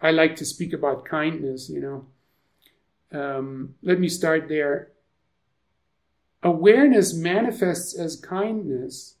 [0.00, 2.06] I like to speak about kindness, you know.
[3.12, 4.92] Um, let me start there
[6.42, 9.16] awareness manifests as kindness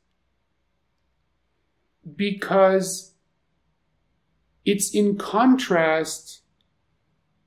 [2.16, 3.12] because
[4.64, 6.41] it's in contrast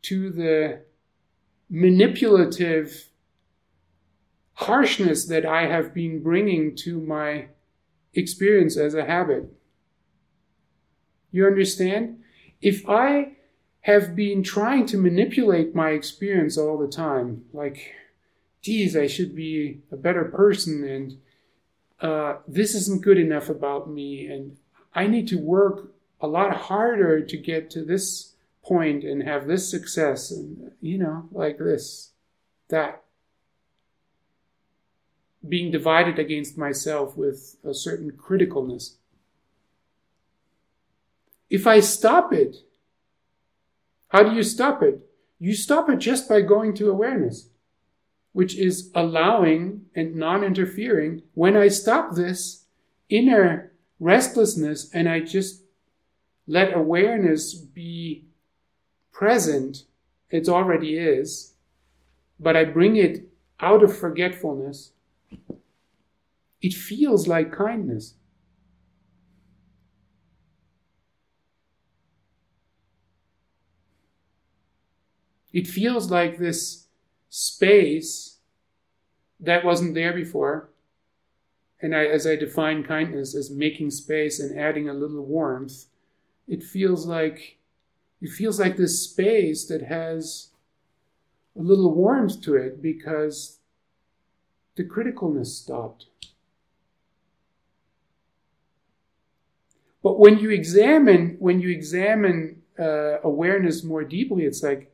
[0.05, 0.81] to the
[1.69, 3.09] manipulative
[4.53, 7.47] harshness that I have been bringing to my
[8.13, 9.51] experience as a habit.
[11.31, 12.19] You understand?
[12.61, 13.33] If I
[13.81, 17.93] have been trying to manipulate my experience all the time, like
[18.61, 21.17] geez, I should be a better person, and
[21.99, 24.57] uh, this isn't good enough about me, and
[24.93, 28.34] I need to work a lot harder to get to this
[28.65, 32.11] point and have this success, and you know, like this,
[32.69, 33.01] that.
[35.47, 38.95] Being divided against myself with a certain criticalness.
[41.51, 42.57] If I stop it,
[44.07, 45.07] how do you stop it?
[45.37, 47.49] You stop it just by going to awareness
[48.35, 52.65] which is allowing and non interfering, when I stop this
[53.07, 55.63] inner restlessness and I just
[56.45, 58.25] let awareness be
[59.15, 59.85] present,
[60.29, 61.53] it already is,
[62.37, 63.29] but I bring it
[63.61, 64.91] out of forgetfulness,
[66.61, 68.15] it feels like kindness.
[75.53, 76.87] It feels like this
[77.29, 78.39] space
[79.39, 80.71] that wasn't there before.
[81.81, 85.85] And I, as I define kindness as making space and adding a little warmth,
[86.47, 87.54] it feels like
[88.25, 90.49] it feels like this space that has
[91.55, 93.59] a little warmth to it because
[94.75, 96.07] the criticalness stopped.
[100.01, 104.91] But when you examine when you examine uh, awareness more deeply, it's like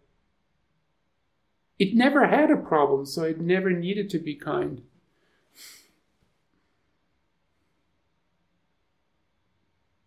[1.79, 4.82] it never had a problem, so it never needed to be kind.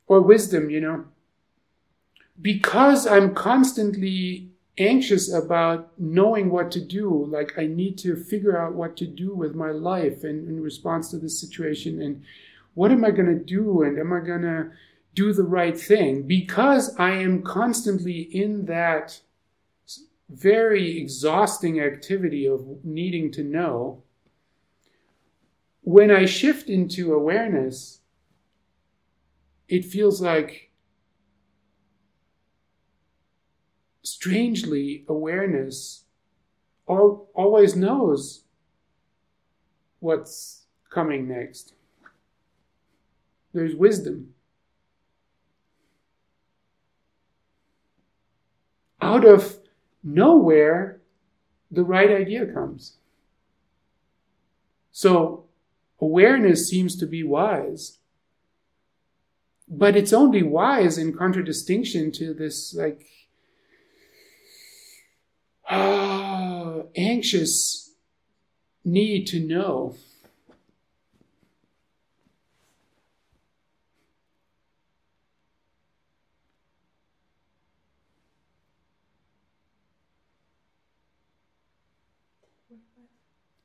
[0.07, 1.05] Or wisdom, you know.
[2.41, 8.75] Because I'm constantly anxious about knowing what to do, like I need to figure out
[8.75, 12.25] what to do with my life and in response to this situation, and
[12.75, 14.71] what am I going to do, and am I going to
[15.15, 16.27] do the right thing?
[16.27, 19.21] Because I am constantly in that
[20.29, 24.03] very exhausting activity of needing to know,
[25.83, 28.01] when I shift into awareness,
[29.69, 30.73] it feels like
[34.05, 36.05] strangely awareness
[36.87, 38.45] always knows
[40.01, 41.73] what's coming next.
[43.53, 44.35] There's wisdom.
[49.01, 49.59] Out of
[50.03, 51.01] nowhere
[51.71, 52.99] the right idea comes.
[54.93, 55.47] So
[56.01, 57.99] awareness seems to be wise.
[59.67, 63.07] But it's only wise in contradistinction to this like
[66.97, 67.95] anxious
[68.85, 69.97] need to know.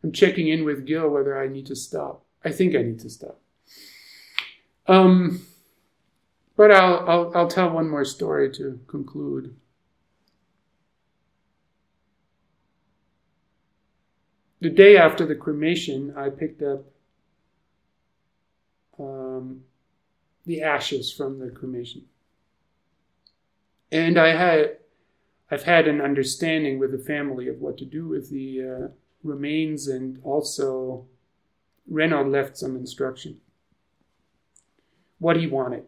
[0.01, 2.23] I'm checking in with Gil whether I need to stop.
[2.43, 3.39] I think I need to stop.
[4.87, 5.45] Um,
[6.55, 9.55] but I'll, I'll, I'll tell one more story to conclude.
[14.61, 16.83] The day after the cremation, I picked up
[18.99, 19.63] um,
[20.45, 22.03] the ashes from the cremation.
[23.91, 24.77] And I had,
[25.49, 28.87] I've had an understanding with the family of what to do with the uh,
[29.23, 31.05] remains, and also
[31.91, 33.39] Reynald left some instruction.
[35.19, 35.83] What he wanted.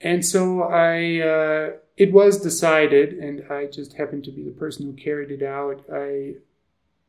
[0.00, 4.86] And so I, uh, it was decided, and I just happened to be the person
[4.86, 5.84] who carried it out.
[5.92, 6.34] I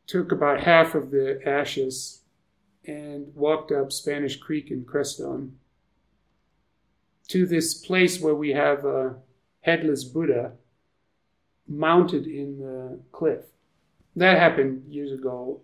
[0.08, 2.22] took about half of the ashes
[2.86, 5.52] and walked up Spanish Creek in Crestone
[7.30, 9.16] to this place where we have a
[9.62, 10.52] headless Buddha
[11.68, 13.46] mounted in the cliff.
[14.16, 15.62] That happened years ago,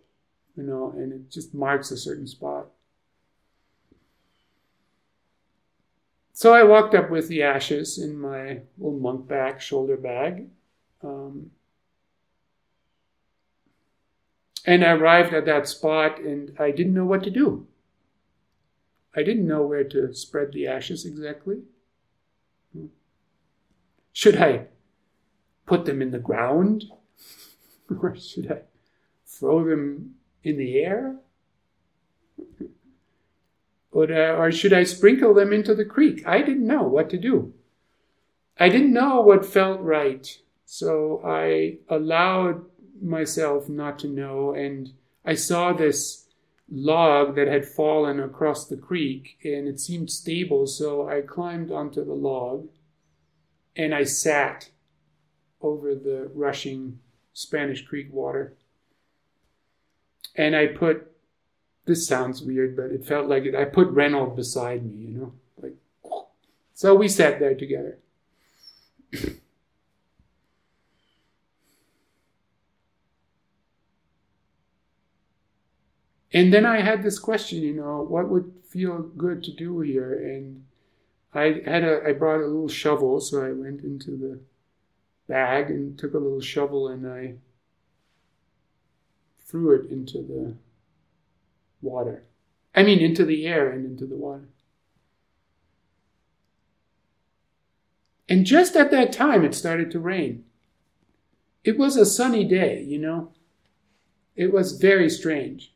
[0.56, 2.68] you know, and it just marks a certain spot.
[6.40, 10.48] So I walked up with the ashes in my little monk bag, shoulder bag.
[11.04, 11.52] Um,
[14.66, 17.68] and I arrived at that spot and I didn't know what to do.
[19.14, 21.58] I didn't know where to spread the ashes exactly.
[24.14, 24.68] Should I
[25.66, 26.86] put them in the ground?
[28.02, 28.62] or should I
[29.26, 30.16] throw them
[30.46, 31.18] in the air?
[33.92, 36.26] Or, uh, or should I sprinkle them into the creek?
[36.28, 37.54] I didn't know what to do.
[38.60, 40.38] I didn't know what felt right.
[40.66, 42.66] So I allowed
[43.02, 44.54] myself not to know.
[44.54, 44.94] And
[45.26, 46.26] I saw this
[46.72, 50.68] log that had fallen across the creek and it seemed stable.
[50.68, 52.68] So I climbed onto the log
[53.76, 54.70] and I sat
[55.62, 57.00] over the rushing
[57.34, 58.54] Spanish Creek water.
[60.36, 61.12] And I put,
[61.90, 63.56] this sounds weird, but it felt like it.
[63.56, 65.74] I put Reynald beside me, you know, like,
[66.76, 67.98] so we sat there together.
[76.32, 80.14] and then I had this question, you know, what would feel good to do here?
[80.14, 80.66] And
[81.34, 84.40] I had a, I brought a little shovel, so I went into the
[85.28, 87.34] bag and took a little shovel and I
[89.40, 90.54] threw it into the
[91.82, 92.24] water.
[92.76, 94.50] I mean, into the air and into the water.
[98.28, 100.46] And just at that time, it started to rain.
[101.64, 103.32] It was a sunny day, you know.
[104.36, 105.74] It was very strange.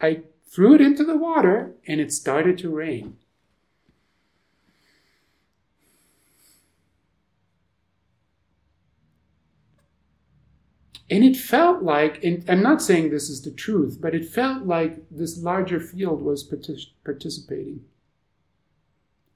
[0.00, 3.16] I threw it into the water and it started to rain.
[11.08, 14.66] And it felt like, and I'm not saying this is the truth, but it felt
[14.66, 16.42] like this larger field was
[17.04, 17.84] participating.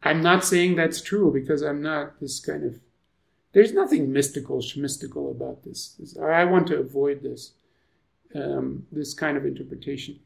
[0.03, 2.81] I'm not saying that's true because I'm not this kind of.
[3.53, 5.95] There's nothing mystical, mystical about this.
[5.99, 7.53] this I want to avoid this,
[8.35, 10.21] um, this kind of interpretation.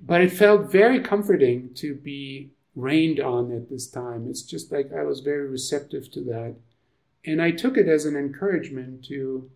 [0.00, 4.26] But it felt very comforting to be rained on at this time.
[4.28, 6.54] It's just like I was very receptive to that.
[7.24, 9.50] And I took it as an encouragement to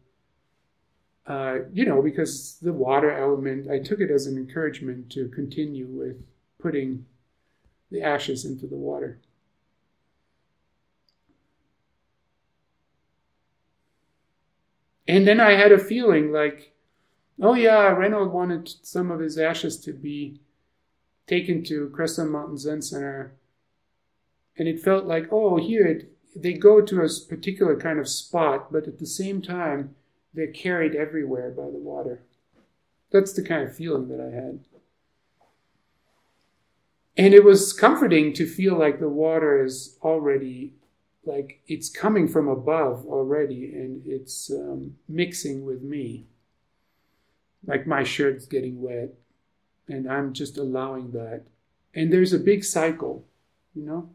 [1.26, 5.86] uh, you know, because the water element, I took it as an encouragement to continue
[5.86, 6.22] with
[6.58, 7.06] putting
[7.90, 9.20] the ashes into the water.
[15.06, 16.72] And then I had a feeling like,
[17.40, 20.40] oh yeah, Reynald wanted some of his ashes to be
[21.26, 23.34] taken to Crestone Mountain Zen Center.
[24.56, 28.72] And it felt like, oh, here, it, they go to a particular kind of spot,
[28.72, 29.94] but at the same time,
[30.34, 32.22] they're carried everywhere by the water.
[33.10, 34.60] That's the kind of feeling that I had.
[37.16, 40.72] And it was comforting to feel like the water is already,
[41.26, 46.26] like it's coming from above already and it's um, mixing with me.
[47.66, 49.10] Like my shirt's getting wet
[49.88, 51.44] and I'm just allowing that.
[51.94, 53.26] And there's a big cycle,
[53.74, 54.08] you know?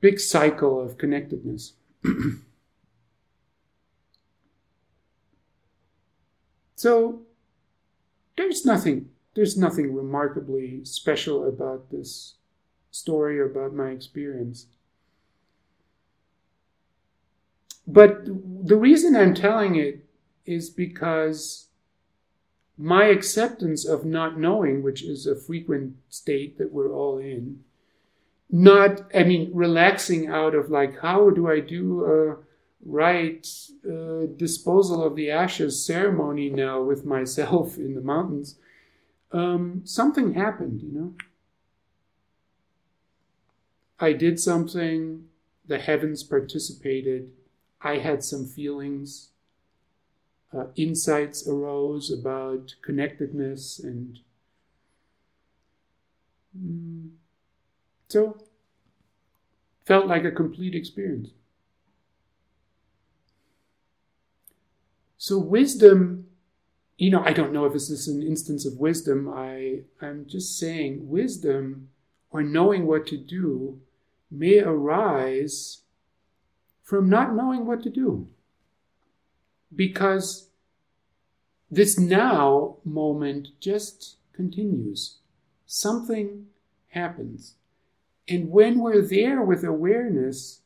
[0.00, 1.72] Big cycle of connectedness.
[6.76, 7.22] So
[8.36, 12.36] there's nothing there's nothing remarkably special about this
[12.90, 14.66] story or about my experience.
[17.86, 20.06] But the reason I'm telling it
[20.46, 21.66] is because
[22.78, 27.60] my acceptance of not knowing, which is a frequent state that we're all in,
[28.50, 32.36] not, I mean, relaxing out of like, how do I do a
[32.84, 33.46] right
[33.88, 38.56] uh, disposal of the ashes ceremony now with myself in the mountains?
[39.32, 41.14] Um, something happened, you know.
[44.00, 45.28] I did something,
[45.66, 47.32] the heavens participated,
[47.82, 49.32] I had some feelings,
[50.52, 54.18] uh, insights arose about connectedness and
[56.54, 57.10] mm,
[58.08, 58.36] so
[59.86, 61.30] felt like a complete experience.
[65.26, 66.28] So wisdom,
[66.98, 69.28] you know, I don't know if this is an instance of wisdom.
[69.28, 71.88] I I'm just saying wisdom
[72.30, 73.80] or knowing what to do
[74.30, 75.82] may arise
[76.84, 78.28] from not knowing what to do.
[79.74, 80.48] Because
[81.72, 85.18] this now moment just continues.
[85.66, 86.46] Something
[86.90, 87.56] happens.
[88.28, 90.60] And when we're there with awareness,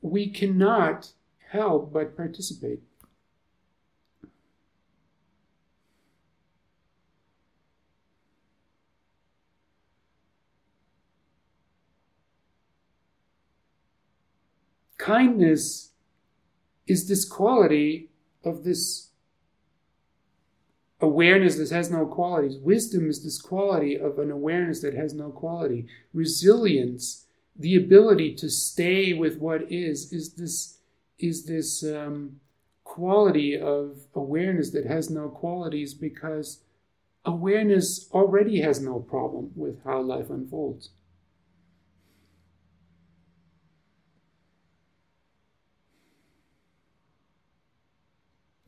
[0.00, 1.14] we cannot
[1.50, 2.78] help but participate.
[15.04, 15.90] Kindness
[16.86, 18.08] is this quality
[18.42, 19.10] of this
[20.98, 22.56] awareness that has no qualities.
[22.56, 25.86] Wisdom is this quality of an awareness that has no quality.
[26.14, 30.78] Resilience, the ability to stay with what is, is this
[31.18, 32.40] is this um,
[32.84, 36.62] quality of awareness that has no qualities because
[37.26, 40.88] awareness already has no problem with how life unfolds.